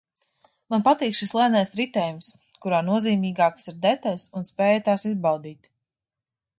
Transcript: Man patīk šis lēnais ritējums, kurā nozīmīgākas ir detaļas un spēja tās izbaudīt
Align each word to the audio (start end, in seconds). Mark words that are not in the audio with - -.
Man 0.73 0.83
patīk 0.87 1.17
šis 1.19 1.33
lēnais 1.39 1.71
ritējums, 1.81 2.31
kurā 2.65 2.81
nozīmīgākas 2.89 3.71
ir 3.73 3.79
detaļas 3.87 4.27
un 4.41 4.51
spēja 4.53 4.85
tās 4.91 5.11
izbaudīt 5.13 5.75